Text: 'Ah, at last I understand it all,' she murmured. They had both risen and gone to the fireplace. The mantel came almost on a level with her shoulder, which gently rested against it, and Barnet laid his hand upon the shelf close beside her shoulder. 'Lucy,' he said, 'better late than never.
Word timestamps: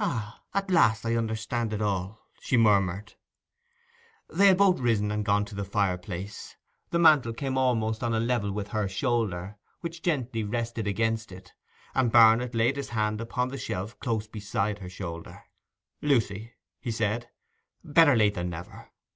'Ah, 0.00 0.42
at 0.52 0.68
last 0.68 1.06
I 1.06 1.14
understand 1.14 1.72
it 1.72 1.80
all,' 1.80 2.26
she 2.40 2.56
murmured. 2.56 3.14
They 4.28 4.48
had 4.48 4.56
both 4.58 4.80
risen 4.80 5.12
and 5.12 5.24
gone 5.24 5.44
to 5.44 5.54
the 5.54 5.64
fireplace. 5.64 6.56
The 6.90 6.98
mantel 6.98 7.32
came 7.32 7.56
almost 7.56 8.02
on 8.02 8.12
a 8.12 8.18
level 8.18 8.50
with 8.50 8.66
her 8.70 8.88
shoulder, 8.88 9.58
which 9.80 10.02
gently 10.02 10.42
rested 10.42 10.88
against 10.88 11.30
it, 11.30 11.52
and 11.94 12.10
Barnet 12.10 12.52
laid 12.52 12.78
his 12.78 12.88
hand 12.88 13.20
upon 13.20 13.50
the 13.50 13.58
shelf 13.58 13.96
close 14.00 14.26
beside 14.26 14.80
her 14.80 14.90
shoulder. 14.90 15.44
'Lucy,' 16.02 16.54
he 16.80 16.90
said, 16.90 17.28
'better 17.84 18.16
late 18.16 18.34
than 18.34 18.50
never. 18.50 18.90